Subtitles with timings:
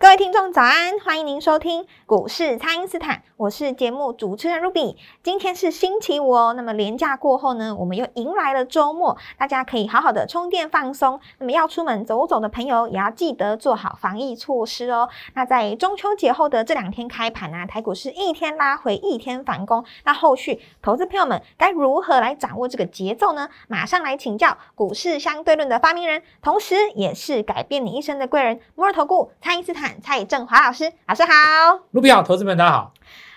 [0.00, 4.96] 各位听众早安，欢迎您收听股市蔡因斯坦，我是节目主持人 Ruby。
[5.22, 11.20] 今天是星期五哦，那么连假过后呢，我们又迎来了周末，大家可以好好的充电放松。
[11.36, 15.06] 那么要出门走走的朋友，也要记得做好防疫措施哦。
[15.34, 19.84] 那在中秋节后的这两天开盘啊，台股是一天拉回，一天反攻。
[20.04, 23.50] 那后续投资朋友们该如何来掌握这个节奏呢？
[23.68, 29.89] 马上来请教股市相对论的发明人，同时也是改变你一生的贵人——摩尔投顾蔡因斯坦。
[30.02, 31.30] 蔡振华老师，老师好，
[31.90, 32.94] 卢比好，投资们大家好。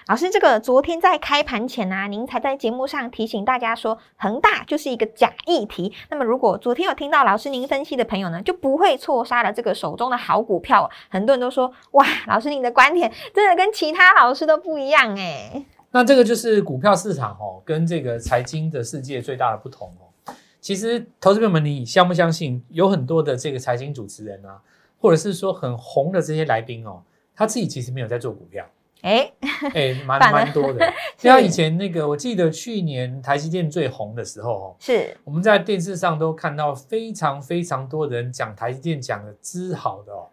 [0.08, 5.94] 老师，这个昨天在开盘前啊，您才在节目上提醒大家说，恒大就是一个假议题。
[6.10, 10.90] 那么，如果昨天有听到老师您分析的朋友呢，就不会错杀了这个手中的好股票。
[11.10, 15.66] 很多人都说，哇，老师您的观点真的跟其他老师都不一样哎。
[15.92, 20.34] 那这个就是股票市场哦，跟这个财经的世界最大的不同哦。
[20.60, 24.60] 其实，投资朋友们，你相不相信，有很多的这个财经主持人啊？
[25.04, 27.04] 或者是说很红的这些来宾哦，
[27.36, 28.66] 他自己其实没有在做股票，
[29.02, 29.30] 哎。
[29.74, 30.94] 哎，蛮 蛮多的。
[31.20, 35.16] 像以前那个，我记得去年台积电最红的时候哦，是。
[35.26, 40.28] 我们在电视上都看到非常非常多人讲台积电讲的之好的哦，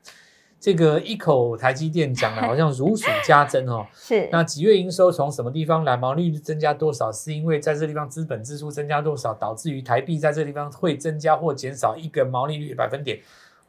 [0.61, 3.85] 这个一口台积电讲的好像如数家珍哦。
[3.95, 4.29] 是。
[4.31, 13.21] 那几月营收从什么地方来，毛利率增加多少，是因为在这地方资本支出增加多少，导致于台币在这地方会增加或减少一个毛利率百分点。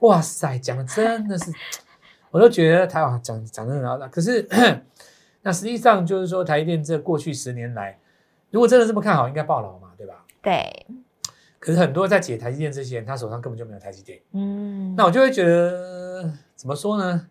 [0.01, 1.51] 哇塞，讲的真的是，
[2.29, 3.97] 我都觉得台湾讲讲的很好。
[4.09, 4.47] 可是，
[5.41, 7.99] 那实际上就是说，台积电这过去十年来，
[8.49, 10.25] 如果真的这么看好，应该爆牢嘛，对吧？
[10.41, 10.85] 对。
[11.59, 14.19] 可是很多在解台积电这些人，他手上根本就没有台积电。
[14.33, 14.95] 嗯。
[14.95, 17.27] 那我就会觉得，怎么说呢？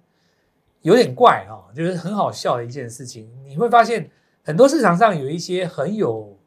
[0.82, 3.28] 有点怪啊，就是很好笑的一件事情。
[3.44, 4.09] 你会发现，
[4.44, 6.38] 很多市场上有一些很有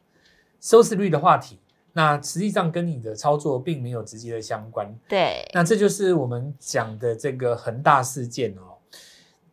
[0.62, 1.59] 收视率的话题。
[1.94, 4.92] 那实际上跟你的操作并没有直接的相关。
[5.08, 8.78] 对，那这就是我们讲的这个恒大事件哦。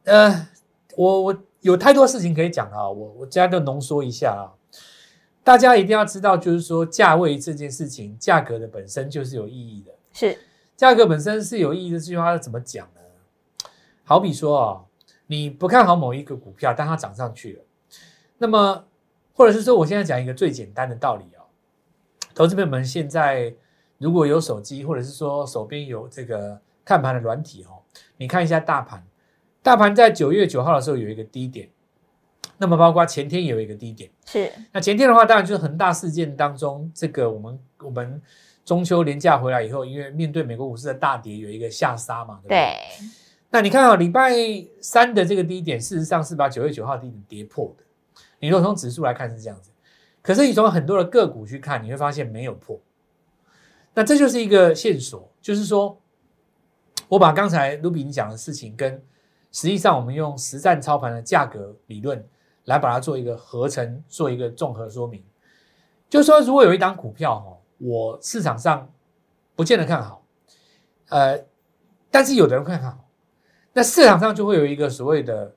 [0.05, 0.49] 呃，
[0.97, 4.57] 我我有太多事情可以讲啊，我我家就浓缩一下啊。
[5.45, 9.93] 大家一定要知道，就是说价位这件事情，价格的本身就是有意义的。
[10.13, 10.39] 是，
[10.77, 11.99] 价格本身是有意义的。
[11.99, 13.01] 这句话怎么讲呢？
[14.05, 14.81] 好比说啊，
[15.27, 17.65] 你不看好某一个股票，但它涨上去了，
[18.39, 18.85] 那么
[19.35, 21.40] 或者是说，我现在讲一个最简单的道理啊。
[22.41, 23.55] 投资朋友们，现在
[23.99, 27.77] 如果有手机，或者是说手边有这个看盘的软体哦，
[28.17, 29.05] 你看一下大盘，
[29.63, 31.69] 大盘在九月九号的时候有一个低点，
[32.57, 34.51] 那么包括前天有一个低点，是。
[34.73, 38.23] 那前天的话，当然就是恒大事件当中，这个我们我们
[38.65, 42.57] 中秋连假回来以后，因为面对美国股市的大跌，有一个下杀嘛，对不对？
[42.57, 43.07] 对。
[43.51, 44.33] 那你看啊，礼拜
[44.81, 47.85] 三的这个低点，事实上是把九月九号低点跌破的。
[48.39, 49.71] 你如果从指数来看是这样子。
[50.23, 52.79] 可是你从很多的个股去看，你会发现没有破，
[53.95, 55.99] 那这就是一个线索，就是说，
[57.09, 59.03] 我把刚才卢比你讲的事情跟
[59.51, 62.23] 实际上我们用实战操盘的价格理论
[62.67, 65.25] 来把它做一个合成，做一个综合说明，
[66.09, 68.93] 就是说，如果有一档股票哈，我市场上
[69.57, 70.23] 不见得看好，
[71.09, 71.43] 呃，
[72.11, 73.09] 但是有的人看好，
[73.73, 75.57] 那市场上就会有一个所谓的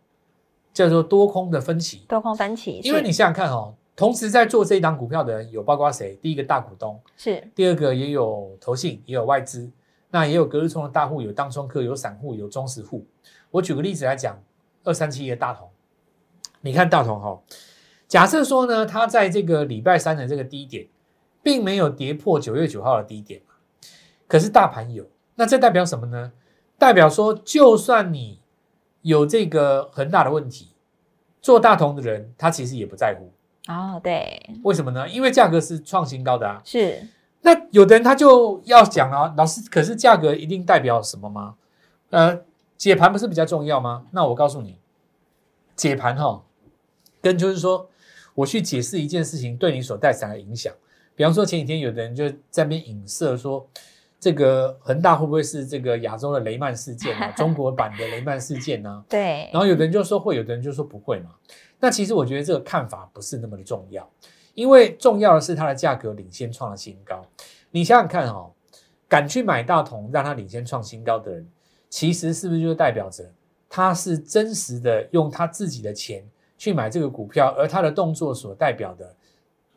[0.71, 3.75] 叫做多空的分歧，多空分歧，因为你想想看哦。
[3.95, 6.17] 同时在做这一档股票的人有包括谁？
[6.21, 9.69] 第一个大股东是，第二个也有投信，也有外资，
[10.09, 13.05] 那也有隔日冲的大户，有当冲客，有散户，有中实户。
[13.51, 14.41] 我举个例子来讲，
[14.83, 15.69] 二三七一的大同，
[16.61, 17.39] 你看大同哈，
[18.07, 20.87] 假设说呢，它在这个礼拜三的这个低点，
[21.43, 23.41] 并没有跌破九月九号的低点
[24.27, 25.05] 可是大盘有，
[25.35, 26.31] 那这代表什么呢？
[26.79, 28.39] 代表说，就算你
[29.03, 30.69] 有这个很大的问题，
[31.39, 33.31] 做大同的人他其实也不在乎。
[33.67, 35.07] 哦，对，为什么呢？
[35.07, 36.61] 因为价格是创新高的啊。
[36.65, 37.01] 是，
[37.41, 41.55] 那有的人他就要讲啊，老师，可是价格一定代表什么吗？
[42.09, 42.41] 呃，
[42.77, 44.05] 解盘不是比较重要吗？
[44.11, 44.77] 那我告诉你，
[45.75, 46.43] 解盘哈，
[47.21, 47.89] 跟就是说，
[48.35, 50.73] 我去解释一件事情对你所带来的影响。
[51.15, 53.65] 比方说前几天有的人就在那边影射说，
[54.19, 57.31] 这个恒大会不会是这个亚洲的雷曼事件啊？
[57.37, 59.03] 中国版的雷曼事件呢？
[59.07, 59.49] 对。
[59.53, 61.29] 然后有的人就说会，有的人就说不会嘛。
[61.83, 64.09] 那其实我觉得这个看法不是那么的重要，
[64.53, 67.21] 因为重要的是它的价格领先创了新高。
[67.71, 68.53] 你想想看哦，
[69.05, 71.45] 敢去买大同让它领先创新高的人，
[71.89, 73.29] 其实是不是就代表着
[73.67, 76.23] 他是真实的用他自己的钱
[76.57, 79.13] 去买这个股票，而他的动作所代表的，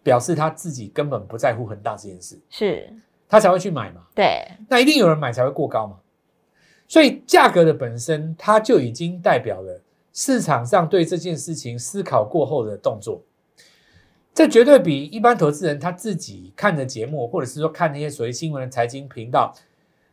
[0.05, 2.89] 表示他自己根本不在乎恒大这件事，是，
[3.29, 4.03] 他才会去买嘛。
[4.15, 5.99] 对，那一定有人买才会过高嘛。
[6.87, 9.83] 所以价格的本身，它就已经代表了
[10.17, 13.23] 市场上对这件事情思考过后的动作。
[14.33, 19.55] 这绝对比一般投资人他自己看的节目，或者是说看那些所谓新闻的财经频道，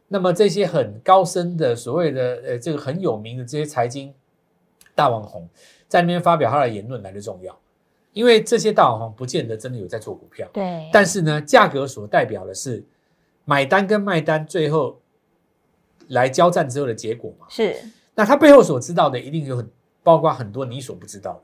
[0.09, 4.13] 那么这些很高深的所谓的呃这个很有名的这些财经
[4.93, 5.47] 大网红，
[5.87, 7.57] 在那边发表他的言论来的重要。
[8.11, 12.83] 因为这些大网红不见得真的有在做股票，对，但是呢，价格所代表的是
[13.45, 14.99] 买单跟卖单最后
[16.09, 17.45] 来交战之后的结果嘛。
[17.49, 17.75] 是，
[18.13, 19.67] 那他背后所知道的一定有很
[20.03, 21.43] 包括很多你所不知道的。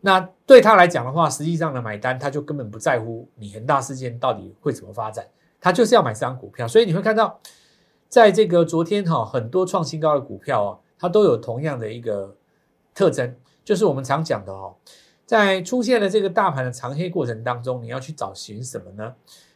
[0.00, 5.26] 那对他来讲的话，实际上的买单他就根本不在乎你恒大事件到底会怎么发展，
[5.60, 6.66] 他就是要买这张股票。
[6.66, 7.40] 所以你会看到，
[8.08, 12.36] 在这个昨天哈，很多创新高的股票哦，它都有同样的一个
[12.94, 13.34] 特征，
[13.64, 14.74] 就是我们常讲的哦。
[15.26, 19.14] 在出现了这个大盘的长黑过程当中，你要去找寻什么呢？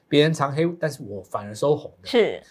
[0.09, 2.09] 别人长黑，但是我反而收红的。
[2.09, 2.43] 是，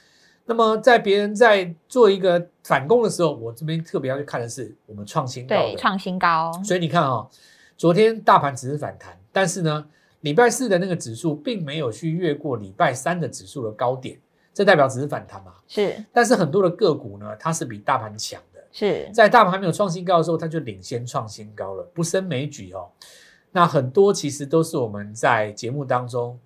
[0.49, 5.77] 那么在别人在做一个反攻的时候，我这边特别要去看的是我们创新高对，的。
[5.77, 7.29] 创新高，所以你看哦，
[7.75, 9.85] 昨天大盘只是反弹，但是呢，
[10.21, 14.17] 礼拜四的那个指数并没有去越过礼拜三的指数的高点，
[14.53, 15.53] 这代表只是反弹嘛。
[15.67, 18.63] 是但是很多的个股呢，它是比大盘强的。
[18.71, 22.87] 是，在大盘还没有创新高的时候，它就领先创新高了，不胜枚举哦。
[23.51, 26.39] 那很多其实都是我们在节目当中，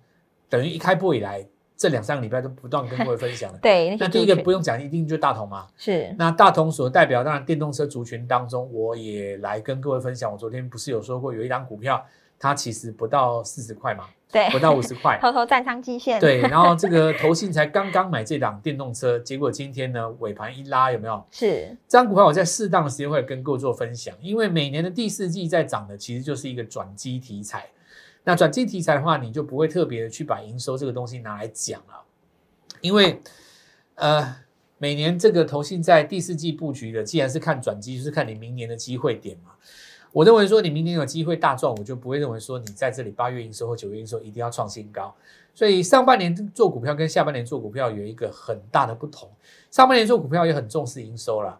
[0.48, 1.46] 等于一开播以来
[1.82, 3.58] 这两三个礼拜都不断跟各位分享的。
[3.60, 5.66] 对，那那第一个不用讲，一定就是大同嘛。
[5.76, 10.30] 是那大同所代表当然电动车族群当中，我也来跟各位分享。
[10.30, 12.00] 我昨天不是有说过，有一档股票，
[12.38, 15.18] 它其实不到四十块嘛，对，不到五十块。
[15.20, 21.20] 偷偷站上基线，对，然后这个投信才刚刚买这档电动车，结果今天呢尾盘一拉，有没有？
[21.32, 27.66] 是这张股票我在适当的时间会跟各位做分享，因为每年的第四季在涨的其实就是一个转机题材。
[28.24, 32.02] 那转机题材的话，你就不会特别的去把营收这个东西拿来讲了，
[32.80, 33.20] 因为
[33.96, 34.36] 呃
[34.78, 39.50] 每年这个投信在第四季布局的，既然是看转机，就是看你明年的机会点嘛。
[40.12, 45.14] 我认为说你明年有机会大赚，我就不会认为说你在这里八月营收或九月营收一定要创新高。
[45.54, 49.30] 所以上半年做股票跟下半年做股票有一个很大的不同。
[49.70, 51.58] 上半年做股票也很重视营收啦，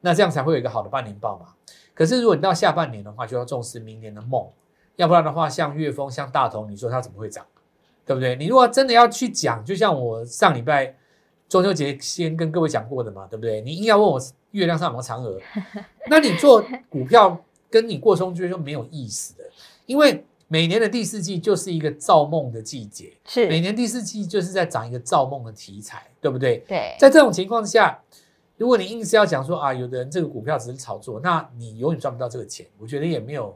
[0.00, 1.54] 那这样才会有一个好的半年报嘛。
[1.94, 4.46] 可是如果你到下半年的话，就要重视明年的梦，
[4.98, 7.46] 要不然的话，像岳峰、像大同，你说它怎么会涨？
[8.04, 8.34] 对不对？
[8.36, 10.96] 你如果真的要去讲，就像我上礼拜
[11.48, 13.60] 中秋节先跟各位讲过的嘛，对不对？
[13.60, 15.38] 你硬要问我月亮上有没有嫦娥，
[16.10, 17.38] 那你做股票
[17.70, 19.44] 跟你过中秋就没有意思的，
[19.86, 26.64] 因为每年的第四季就是一个造梦的季节，是每，年第四季就是在涨一个造梦的题材，对不对？
[26.66, 28.02] 对，在这种情况下，
[28.56, 32.66] 如果你硬是要讲说啊，有的人这个股票只是炒作，那你永远赚不到这个钱。
[32.78, 33.54] 我觉得也没有，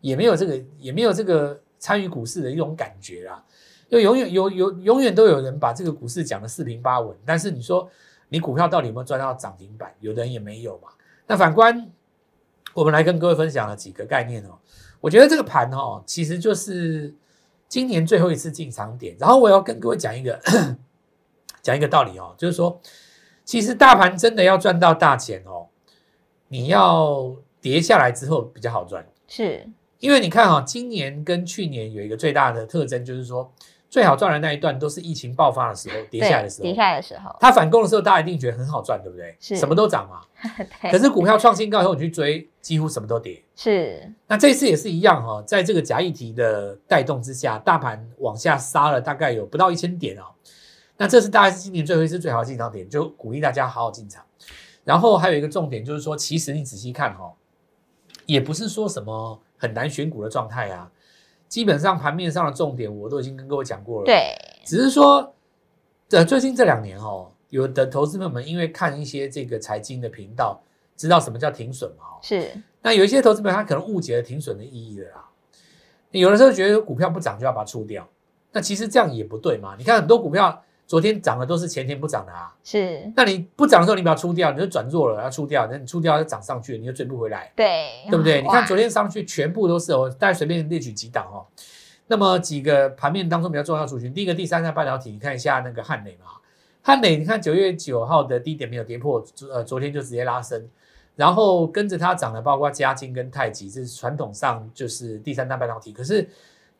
[0.00, 3.44] 也没有这个，也没有这个参与股市的一种感觉啦。
[3.88, 7.90] 就永远有有永远都有人把这个股市讲的四平八稳，但是你说
[8.28, 9.92] 你股票到底有没有赚到涨停板？
[9.98, 10.88] 有的人也没有嘛。
[11.26, 11.90] 那反观
[12.72, 14.58] 我们来跟各位分享了几个概念哦，
[15.00, 17.12] 我觉得这个盘哦，其实就是
[17.68, 19.16] 今年最后一次进场点。
[19.18, 20.40] 然后我要跟各位讲一个
[21.60, 22.80] 讲一个道理哦，就是说，
[23.44, 25.66] 其实大盘真的要赚到大钱哦，
[26.46, 29.04] 你要跌下来之后比较好赚。
[29.26, 29.68] 是
[30.00, 33.52] 因为你看哈、今年跟去年有一个最大的特征，就是说
[33.88, 39.36] 最好赚的那一段都是疫情爆发的时候跌下来的时候，跌下来的时候，它反攻的时候，大家一定觉得很好赚，对不对？
[39.38, 40.22] 是什么都涨嘛。
[40.80, 43.42] 对，可是股票创新高以后，你去追，几乎什么都跌。
[43.54, 50.24] 是那这次也是一样哈、在这个假议题的带动之下，大盘往下杀了大概有不到一千点哦。
[50.96, 54.24] 那这是大概是今年最后一次最好的进场点，就鼓励大家好好进场。
[54.82, 57.34] 然后还有一个重点就是说，其实你仔细看哈、
[58.24, 60.90] 也不是说什么很难选股的状态啊。
[61.46, 64.06] 基本上盘面上的重点我都已经跟各位讲过了。
[64.06, 65.34] 对，只是说，
[66.10, 70.60] 呃，最近这两年哦，有的投资朋友们因为看一些这个财经的频道，
[70.96, 72.18] 知道什么叫停损嘛、哦。
[72.22, 72.50] 是
[72.82, 75.28] 那有一些投资朋友他可能误解了停损的意义了啦。
[76.12, 78.08] 有的时候觉得股票不涨就要把它出掉，
[78.52, 79.74] 那其实这样也不对嘛。
[79.76, 87.48] 你看很多股票昨天涨的都是前天不涨的啊，是，那你不涨的时候你把它出掉，你就转弱了，要出掉，那你出掉就涨上去了，你就追不回来。
[87.54, 88.42] 对，对不对？
[88.42, 91.46] 你看昨天天上去全部都是哦，大家随便列举几档哦。
[92.08, 96.26] 那么几个盘面当中比较重要的族群，第一个第三代半导体，你看一下那个汉磊嘛，
[96.82, 100.68] 汉磊你看九月九号的低点没有跌破，呃，昨天就直接拉升，
[101.14, 105.92] 然后跟着它涨的包括嘉金跟太极，这是传统上就是第三代半导体。
[105.92, 106.28] 可是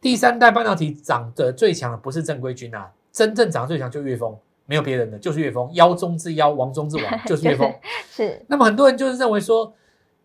[0.01, 2.91] 第三代半导体涨的最强的不是正规军啊，
[3.21, 4.35] 真正涨得最强就岳峰，
[4.65, 7.71] 没有别人的，就是岳峰，妖中之妖，王中之王， 就是岳峰。
[8.11, 9.71] 是那么很多人就是认为说，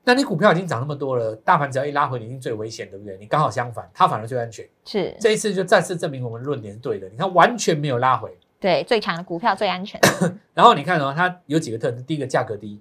[0.05, 3.17] 那你股票已经涨那么多了，大盘只要一拉回，你已经最危险，对不对？
[3.19, 4.65] 你刚好相反，它反而最安全。
[4.85, 7.09] 是这一次就再次证明我们论点是对的。
[7.09, 9.99] 你看完全没有拉回，对最强的股票最安全。
[10.55, 12.79] 然后你看哦，它有几个特征，第一个价格低，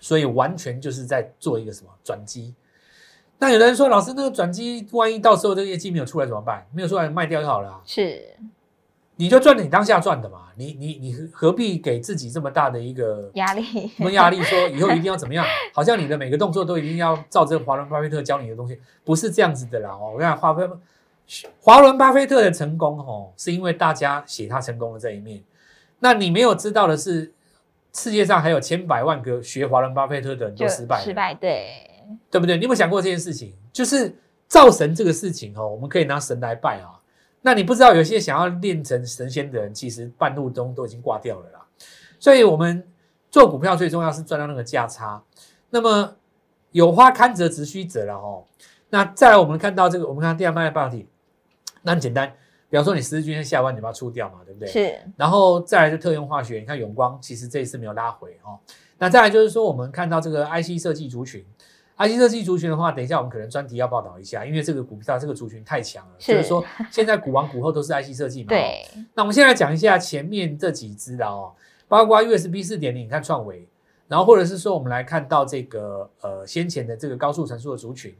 [0.00, 2.54] 所以完全就是在做一个什么转机。
[3.40, 6.66] 那有的人说，老师，那个转机万一到时候这个业绩没有出来怎么办？
[6.72, 8.20] 没有出来卖掉就好了啊、是
[9.20, 14.40] 你就赚你当下赚的嘛，你你你何必给自己这么大的一个压力，什么压力？
[14.44, 15.44] 说以后一定要怎么样？
[15.74, 20.12] 好像你的每个动作都一定要照这个华伦巴菲特教你的东西，不是这样子的啦哦。
[20.12, 20.70] 我跟你讲，华菲
[21.60, 25.42] 华伦巴菲特的成功哦，是因为大家写他成功的这一面。
[25.98, 27.32] 那你没有知道的是，
[27.92, 31.90] 世界上还有千百万个学华伦巴菲特的人都失败，失败，对，
[32.30, 32.56] 对不对？
[32.56, 33.52] 你有没有想过这件事情？
[33.72, 36.94] 就是造神这个事情哦，我们可以拿神来拜啊。
[37.42, 41.64] 那你不知道，有些想要练成神仙的人，其实半路中都已经挂掉了啦。
[42.18, 42.86] 所以，我们
[43.30, 45.22] 做股票最重要是赚到那个价差。
[45.70, 46.16] 那么
[46.72, 48.44] 有花堪折直须折了哦。
[48.90, 51.06] 那再来，我们看到这个，我们看第二卖半导体，
[51.82, 52.32] 那很简单，
[52.68, 54.68] 比方说你十字均线下弯，你把它出掉嘛，对不对？
[54.68, 58.58] 是然后再来就特用化学，你看永光其实这一次没有拉回哦。
[58.98, 61.44] 那再来就是说，我们看到这个 IC 设计族群
[61.98, 68.46] ，IC 设计族群的话，等一下我们可能专题要报道一下，因为这个股票这个族群太强了，是就是说 现在股王股后都是 IC 设计嘛。
[68.48, 68.50] 哦。
[68.50, 71.52] 对，那我们现在讲一下前面这几只的哦，
[71.88, 73.66] 包括 USB 四点零，你看创维，
[74.06, 78.14] 然后或者是说我们来看到这个呃先前的这个高速成熟的族群，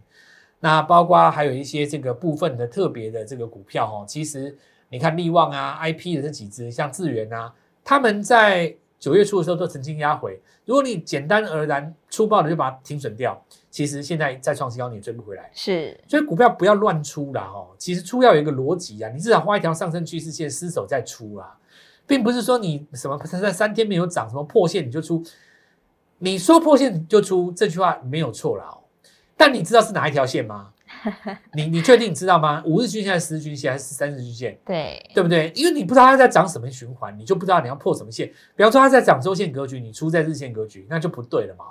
[0.61, 4.57] 那包括还有一些这个部分的特别的这个股票哦，其实
[4.89, 7.55] 你看力旺啊、IP 的这几只，像智源啊，
[7.85, 13.41] 他们在九月初的时候都曾经压回，如果你简单而然粗暴的就把它停损掉，
[13.71, 15.49] 其实现在再创新高你也追不回来。
[15.55, 21.57] 是所以股票不要乱出啦哦，其实出要有一个逻辑啊，你至少画一条上升趋势线，失手再出啊，
[22.07, 25.23] 并不是说你什么在三天没有涨，什么破线你就出，
[26.19, 28.83] 你说破线就出这句话没有错啦哦，
[29.37, 30.73] 但你知道是哪一条线吗？
[31.55, 32.63] 你你确定你知道吗？
[32.67, 34.59] 五日均线还是十日均线还是三日均线？
[34.65, 35.53] 对，对不对？
[35.55, 38.29] 因为你不知道它在涨什么循环，你就不知道你要破什么线。
[38.57, 41.65] 比方说它在涨周线格局，你出在日线格局，那就不对了嘛。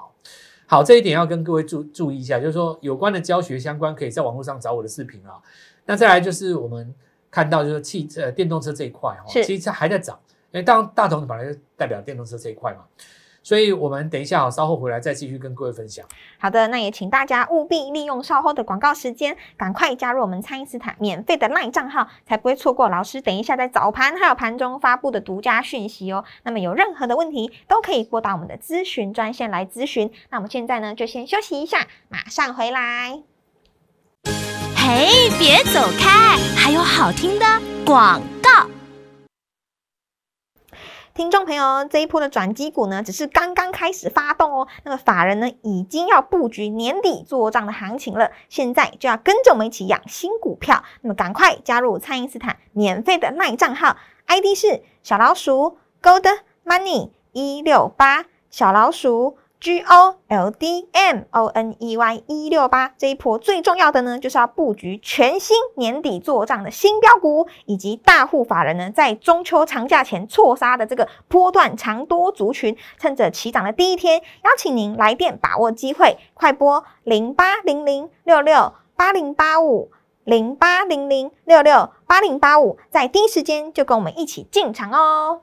[0.65, 5.39] 好，这一点要跟各位注注意一下，就是说有关的教学相关，可以在网络上找我的视频啊。
[5.85, 6.93] 那再来就是我们
[7.31, 10.19] 看到就是汽车、呃电动车这一块哦，其实它还在涨，
[10.51, 12.83] 因为当大同本来就代表电动车这一块嘛，
[13.47, 16.05] 所以我们等一下好稍后回来再继续跟各位分享。
[16.37, 26.25] 好的，那也请大家务必利用稍后的广告时间，赶快加入我们蔡因斯坦免费的 LINE 账号，才不会错过老师等一下在早盘还有盘中发布的独家讯息哦。
[26.43, 30.11] 那么有任何的问题都可以拨打我们的咨询专线来咨询。
[30.29, 33.21] 那我们现在呢就先休息一下，马上回来。
[34.75, 37.45] 嘿，别走开，还有好听的
[37.85, 38.36] 广告。
[41.17, 44.67] 听众朋友，这一波的转机股呢，只是刚刚开始发动哦。
[44.83, 50.83] 那么法人呢，已经要布局年底做账的行情了，现在就要跟着我们一起养新股票。
[51.01, 53.97] 那么赶快加入蔡因斯坦免费的卖账号
[54.27, 62.93] ，ID 是小老鼠 Gold Money 一六八，小老鼠 G O L D M O N E Y 一六八。
[62.97, 79.91] 这一波最重要的呢，就是要布局全新年底做账的新标股，以及大户法人呢在中秋长假前错杀的这个波段长多族群，趁着起涨的第一天，邀请您来电把握机会，快拨零八零零六六八零八五
[80.23, 85.41] 零八零零六六八零八五，在第一时间就跟我们一起进场哦。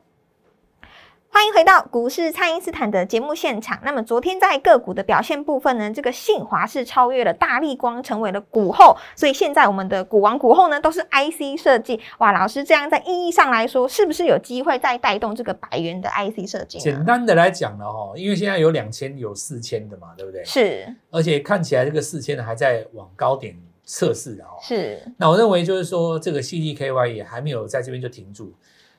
[1.34, 3.76] 欢迎回到股市，蔡因斯坦的节目现场。
[3.82, 11.98] 那么昨天在个股的表现部分呢，这个信华是超越了大力光，成为了股后，所以现在我们的股王股后呢都是 IC 设计。
[12.18, 16.84] 哇，老师这样在意义上来说，是不是有机会再带动这个百元的 IC 设计呢？
[16.84, 20.44] 简单的来讲呢，哈，因为现在有两千有四千的嘛，对不对？
[20.44, 24.54] 是而且看起来这个四千的还在往高点测试的哦。
[24.62, 28.54] 是那我认为就是说，这个 CDKY 也还没有在这边就停住，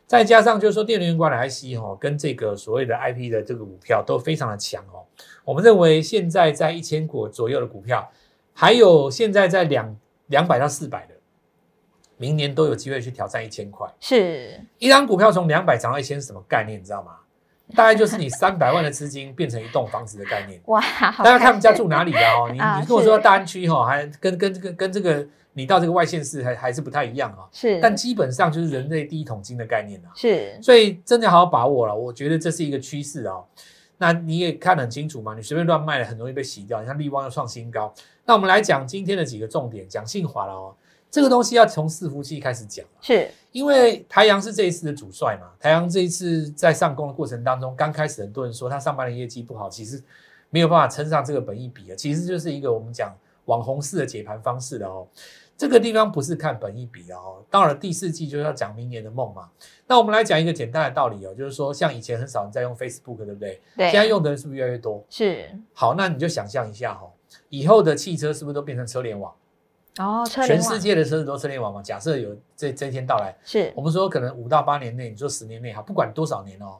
[0.07, 5.03] 再加上就是说电源管理 IC 哦，跟这个所谓的 IP 的这个股票都非常的强哦。
[5.43, 8.07] 我们认为现在在一千股左右的股票，
[8.53, 9.97] 还有现在在两
[10.27, 11.15] 两百到四百的，
[12.17, 13.91] 明年都有机会去挑战一千块。
[13.99, 16.79] 是一张股票从两百涨到一千是什么概念？
[16.79, 17.17] 你知道吗？
[17.73, 20.61] 大概就是你三百万的资金变成一栋房子的概念。
[20.65, 22.49] 哇，大家看我们家住哪里的哦？
[22.51, 27.47] 你啊你跟我说大安区哈，还跟跟这个跟这个你到这个外县市还还是不太一样啊。
[27.51, 31.95] 是，但基本上就是人类第一桶金的概念啊，是所以真的好好把握了。
[31.95, 33.43] 我觉得这是一个趋势哦。
[33.97, 36.81] 那你也看得很清楚嘛，你随便乱卖了，很容易被洗掉。
[36.81, 37.93] 你看力旺又创新高，
[38.25, 40.75] 那我们来讲今天的几个重点，讲信华了哦。
[41.09, 42.85] 这个东西要从伺服器开始讲。
[43.01, 50.03] 是因为台阳是这一次的主帅嘛，台阳这一次在上攻的过程当中，刚开始很多人说他上半年业绩不好，其实
[50.49, 55.07] 没有办法撑上这个本益比啊，其实就是一个我们讲网红式的解盘方式的哦。
[55.57, 59.49] 这个地方不是看本益比哦，到了第四季就要讲明年的梦嘛。
[59.87, 63.61] 那我们来讲一个简单的道理哦，就是说像以前很少人在用 Facebook，对不对？
[63.77, 65.01] 对，现在用的人是不是越来越多？
[65.09, 67.09] 是好，那你就想象一下哈、哦，
[67.47, 69.33] 以后的汽车是不是都变成车联网？
[69.97, 71.81] 哦，车全世界的车子都车联网嘛？
[71.81, 76.79] 假设有这这一天到来，是我们说可能五到八年内，你说十年内哈，不管多少年哦，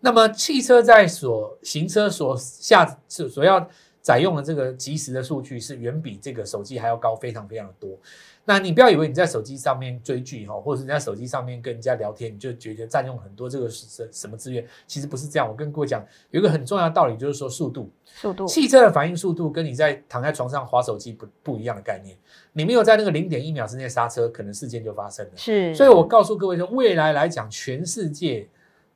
[0.00, 3.68] 那么汽车在所行车所下所所要
[4.00, 7.98] 载用的这个即时的数据是远比这个手机还要高，非常非常的多。
[8.44, 15.48] 那你不要以为你在手机上面追剧哈，或者是你在手机上面跟人家聊天，你就觉得占用很多这个什什么资源，其实不是这样。
[15.48, 17.88] 我跟各位讲，有一个很重要的道理，就是说速度。
[18.04, 22.16] 速度汽车的反应速度跟你在躺在床上划手机不不一样的概念。
[22.52, 25.32] 你没有在那个零点一秒之内刹车，可能事件就发生了。
[25.36, 28.48] 是，所以我告诉各位说，未来来讲，全世界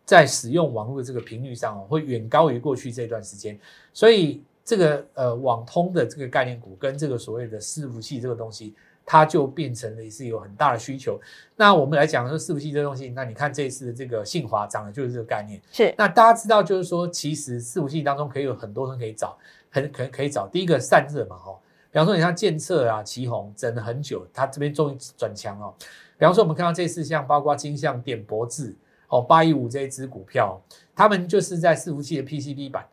[0.04, 3.58] 在使用网络的这个频率上哦，会远高于过去这段时间。
[3.92, 8.74] 所以这个呃网通的这个概念股跟这个所谓的伺服器这个东西，
[9.06, 11.18] 它就变成了是有很大的需求。
[11.54, 15.62] 那我们来讲说伺服器这东西，那你看这一次的这个信华涨的就是这个概念。
[15.72, 19.38] 是那大家知道，就是说，其实伺服器当中可以有很多人可以找，
[19.70, 20.48] 很可可以找。
[20.48, 21.56] 第一个散热嘛，哦，
[21.92, 25.72] 比方说你像建策啊、旗宏整了很久，它这边终于转强哦。
[26.18, 28.74] 比方说我们看到这次像包括金相电、博智
[29.08, 30.60] 哦、八一五这一支股票，
[30.96, 32.84] 他们就是在伺服器的 PCB 板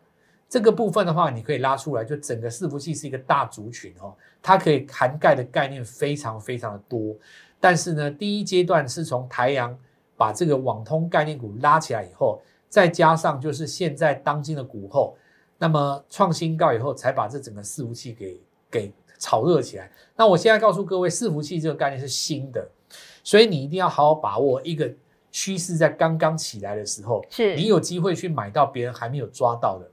[0.54, 7.16] 这个部分的话，你可以拉出来，就整个伺服器是一个大族群哦，它可以涵盖的概念非常非常的多。
[7.60, 9.76] 但是呢，第一阶段是从台阳
[10.16, 15.18] 把这个网通概念股拉起来以后，再加上就是现在当今的股后，
[15.58, 19.92] 那么创新高以后，才把这整个伺服器给给炒热起来。
[20.16, 22.64] 那我现在告诉各位，伺服器这个概念是新的，
[23.24, 24.88] 所以你一定要好好把握一个
[25.32, 29.90] 趋势在刚刚起来的时候，是你有机会去买到别人还没有抓到的。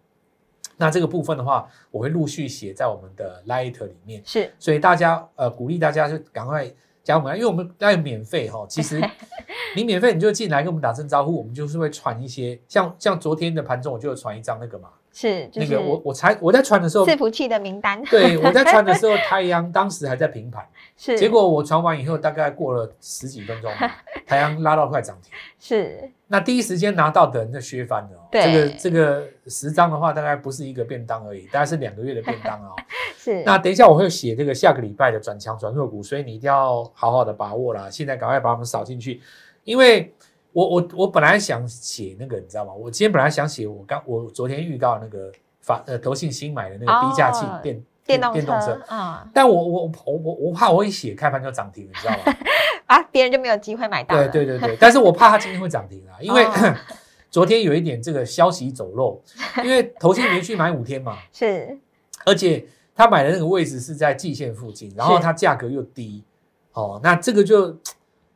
[0.80, 4.22] 那这个部分的话，我会陆续写在我们的 Light 里面。
[4.24, 6.68] 是所以大家呃鼓励大家就赶快
[7.04, 8.64] 加我们，因为我们要免费哈。
[8.66, 8.98] 其实
[9.76, 20.64] 你免费你就进来跟我们打声招呼，我们就是会传一些像像昨天的盘中我就有传一张那个嘛，是，就是那个我我才我在传的时候，伺服器的名单，对我在传的时候， 太阳当时还在平盘，
[20.96, 23.70] 是，结果我传完以后大概过了十几分钟，
[24.26, 25.32] 太阳拉到快涨停。
[25.58, 28.28] 是那第一时间拿到的人就削翻了、哦。
[28.30, 32.74] 对这个这个十张的话，大概不是一个便当而已，大概是两个月的便当哦。
[33.18, 37.90] 是，那等一下我会写这个下个礼拜的转强转弱股，所以你一定要好好的把握啦。
[37.90, 39.20] 现在赶快把我们扫进去，
[39.64, 40.14] 因为
[40.52, 42.72] 我我我本来想写那个，你知道吗？
[42.72, 52.36] 我今天本来想写我刚我昨天预告那个法呃投信新买的那个低价器哦电电动电动车，嗯但我我我我我怕我一写开盘就涨停，你知道吗？
[52.86, 56.74] 啊，别人就没有机会买到对了，对对对，但是我怕它今天会涨停啊，因为、哦
[57.30, 59.22] 昨天有一点这个消息走漏，
[59.62, 61.78] 因为投信连续买五天嘛，是
[62.26, 66.24] 而且他买的那个位置是在季线附近，然后它价格又低，
[66.72, 67.72] 哦，那这个就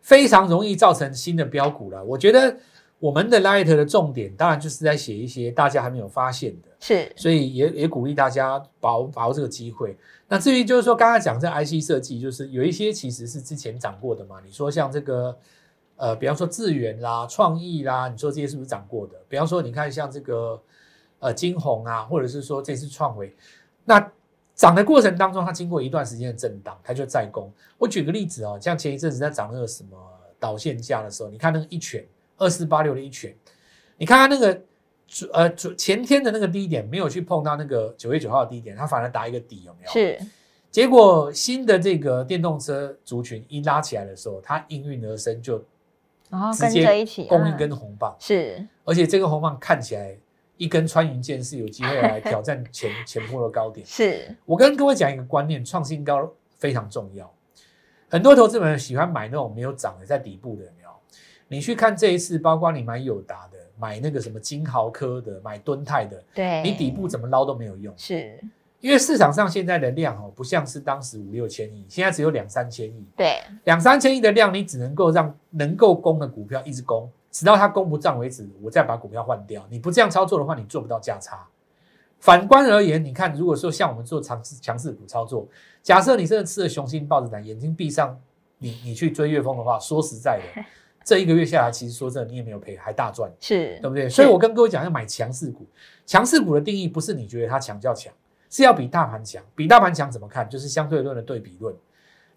[0.04, 2.04] 非常容易造成新的标股了。
[2.04, 2.54] 我觉得
[2.98, 9.96] 我们的 Light 的重点当然就是在写一些大家还没有发现的，是所以也也鼓励大家把握把握这个机会。
[10.28, 14.36] 那至于就是说刚才讲这 IC 设计，就是有一些其实是之前涨过的嘛。
[14.44, 15.36] 你说像这个
[15.96, 19.14] 呃，比方说智源啦、创意啦，你说这些是不是涨过的？
[19.26, 20.60] 比方说你看像这个
[21.18, 23.34] 呃金红啊，或者是说这次创维，
[23.84, 24.12] 那
[24.54, 27.52] 涨的过程当中，它经过一段时间的震荡，它就再攻。
[27.78, 29.96] 我举个例子哦，像前一阵子在涨那个什么
[30.38, 32.04] 导线价的时候，你看那个一拳
[32.36, 33.34] 二四八六的一拳，
[33.96, 34.60] 你看它那个。
[35.32, 39.92] 呃，前天的那个低点没有去碰到那个九月九号的低点，它反而打一个底，有没有？。
[39.92, 40.18] 是
[40.70, 45.62] 结果新的这个电动车族群一拉起来的时候，它应运而生，就
[46.30, 50.16] 然后跟着一起供一嗯根红棒，是而且这个红棒看起来
[50.56, 53.84] 一根穿云箭是有机会来挑战前 前波的高点。
[53.86, 54.36] 是。
[54.44, 57.32] 我跟各位讲一个观念，创新高非常重要。
[58.08, 60.90] 很多投资人喜欢买那种没有涨的，在底部的，有没有？
[61.48, 68.38] 你去看这一次，包括你买友达的，买那个什么金豪科的，买敦泰的，对，你底部怎么捞都没有用，是。
[68.80, 73.40] 因为市场上现在的量哦，不像是当时五六千亿，现在只有两三千亿，对。
[73.64, 79.66] 两三千亿的量，你只能够让能够攻的股票一直攻，直到它攻不涨为止，我再把股票换掉。
[79.68, 81.44] 你不这样操作的话，你做不到价差。
[82.20, 85.44] 反观而言，你看，如果说像我们做强势强势股操作，
[85.82, 88.16] 假设你真的吃了雄心豹子胆，眼睛闭上，
[88.58, 90.62] 你你去追月风的话，说实在的，
[91.04, 93.28] 这一个月下来，其实说真的，你也没有赔，还大赚。
[93.40, 94.08] 是对不对？
[94.08, 95.66] 所以我跟各位讲，要买强势股。
[96.06, 98.14] 强势股的定义不是你觉得它强叫强，
[98.48, 99.42] 是要比大盘强。
[99.56, 100.48] 比大盘强怎么看？
[100.48, 101.74] 就是相对论的对比论。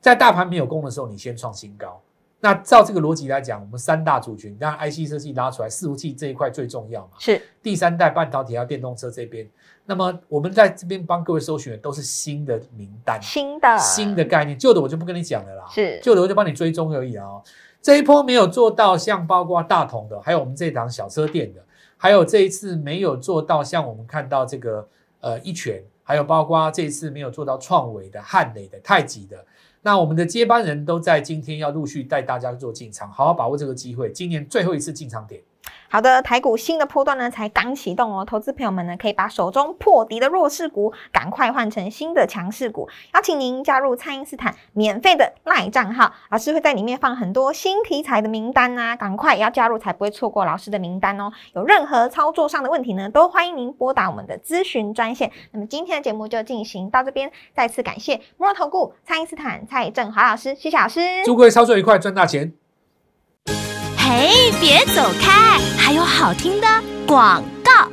[0.01, 2.01] 在大盘没有攻的时候，你先创新高，
[2.39, 7.13] 那照这个逻辑来讲，我们三大族群，当然 IC 设计拉出来，伺服器这一块最重要嘛。
[7.17, 9.49] 是第三代半导体还有电动车这边，
[9.85, 15.65] 那么我们在这边帮各位搜寻的都是新的名单、新的新的概念，旧的我就不跟你讲了啦。
[15.69, 17.43] 是旧的我就帮你追踪而已啊、哦。
[17.81, 21.61] 这一波没有做到像包括大同的，还有我们这档小车店的，
[21.97, 24.87] 还有这一次没有做到像我们看到这个
[25.21, 29.43] 呃一拳，还有包括这一次没有做到创维的、汉磊的、太极的。
[29.87, 35.41] 那我们的接班人都在今天要陆续带大家做进场，好好把握这个机会，今年最后一次进场点。
[35.89, 42.89] 好的，台股新的波段呢才刚启动哦，投资朋友们呢可以把手中破敌的弱势股赶快换成新的强势股。
[43.13, 51.31] 邀请您加入蔡因斯坦免费的赖账号，老师会在里面放很多新题材的名单啊，赶快要加入才不会错过老师的名单哦。
[51.53, 55.31] 有任何操作上的问题呢，都欢迎您拨打我们的咨询专线。
[55.51, 60.99] 那么今天的节目就进行到这边，再次感谢摩尔投顾蔡因斯坦蔡振华老师，谢谢老师。
[61.23, 62.66] 祝各位操作愉快，赚大钱！
[64.09, 66.67] 嘿，别走开，还有好听的
[67.05, 67.89] 广告。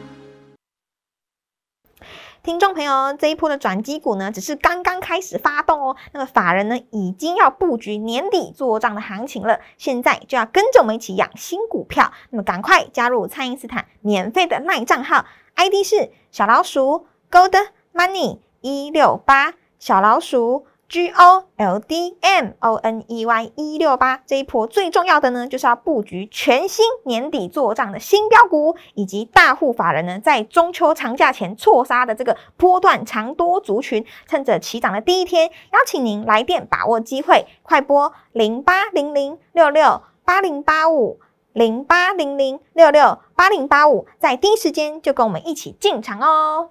[2.41, 5.97] 听众朋友，这一波的转机股呢，只是刚刚开始发动哦。
[6.13, 12.13] 那么法人呢，已经要布局年底做账的行情了，现在就要跟着我们一起养新股票。
[12.31, 17.57] 那么赶快加入蔡因斯坦免费的卖账号，ID 是小老鼠 Gold
[17.93, 20.69] Money 一六八，小老鼠。
[20.95, 41.19] G O L D M O N E Y 一六八这一波最重要的呢，就是要布局全新年底做账的新标股，以及大户法人呢在中秋长假前错杀的这个波段长多族群，趁着起涨的第一天，邀请您来电把握机会，快拨零八零零六六八零八五
[41.53, 46.71] 零八零零六六八零八五，在第一时间就跟我们一起进场哦。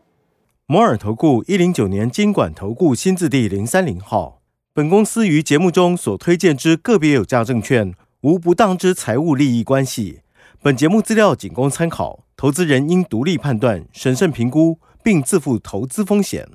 [0.74, 4.42] 摩尔投顾一零九年监管投顾新字第零三零号。
[4.74, 10.22] 本公司于节目中所推荐之个别有价证券，无不当之财务利益关系。
[10.64, 16.50] 本节目资料仅供参考，投资人应独立判断、审慎评估，并自负投资风险。